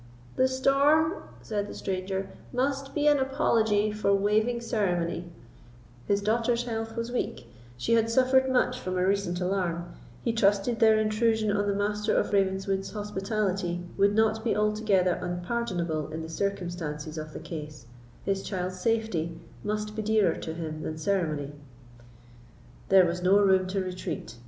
"The 0.35 0.47
storm," 0.47 1.13
said 1.43 1.67
the 1.67 1.75
stranger, 1.75 2.29
"must 2.51 2.95
be 2.95 3.05
an 3.05 3.19
apology 3.19 3.91
for 3.91 4.11
waiving 4.15 4.59
ceremony; 4.59 5.29
his 6.07 6.21
daughter's 6.23 6.63
health 6.63 6.95
was 6.97 7.11
weak, 7.11 7.45
she 7.77 7.93
had 7.93 8.09
suffered 8.09 8.49
much 8.49 8.79
from 8.79 8.97
a 8.97 9.05
recent 9.05 9.39
alarm; 9.39 9.93
he 10.23 10.33
trusted 10.33 10.79
their 10.79 10.97
intrusion 10.97 11.51
on 11.51 11.67
the 11.67 11.75
Master 11.75 12.15
of 12.15 12.33
Ravenswood's 12.33 12.89
hospitality 12.93 13.83
would 13.95 14.15
not 14.15 14.43
be 14.43 14.55
altogether 14.55 15.19
unpardonable 15.21 16.07
in 16.11 16.23
the 16.23 16.29
circumstances 16.29 17.15
of 17.19 17.33
the 17.33 17.39
case: 17.39 17.85
his 18.25 18.41
child's 18.41 18.79
safety 18.79 19.39
must 19.63 19.95
be 19.95 20.01
dearer 20.01 20.33
to 20.35 20.55
him 20.55 20.81
than 20.81 20.97
ceremony." 20.97 21.53
There 22.89 23.05
was 23.05 23.21
no 23.21 23.37
room 23.39 23.67
to 23.67 23.79
retreat. 23.79 24.35